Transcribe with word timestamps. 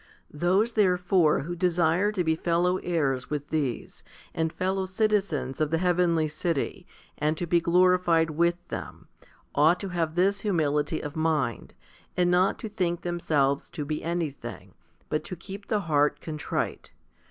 4. 0.31 0.39
Those 0.39 0.71
therefore 0.71 1.41
who 1.41 1.55
desire 1.55 2.11
to 2.11 2.23
be 2.23 2.33
fellow 2.33 2.77
heirs 2.77 3.29
with 3.29 3.49
these, 3.49 4.01
and 4.33 4.51
fellow 4.51 4.87
citizens 4.87 5.61
of 5.61 5.69
the 5.69 5.77
heavenly 5.77 6.27
city, 6.27 6.87
and 7.19 7.37
to 7.37 7.45
be 7.45 7.61
glorified 7.61 8.31
with 8.31 8.67
them, 8.69 9.09
ought 9.53 9.79
to 9.81 9.89
have 9.89 10.15
this 10.15 10.41
humility 10.41 11.01
of 11.01 11.15
mind, 11.15 11.75
and 12.17 12.31
not 12.31 12.57
to 12.57 12.67
think 12.67 13.01
themselves 13.03 13.69
to 13.69 13.85
be 13.85 14.01
anything, 14.03 14.73
but 15.07 15.23
to 15.25 15.35
keep 15.35 15.67
the 15.67 15.81
heart 15.81 16.19
contrite. 16.19 16.93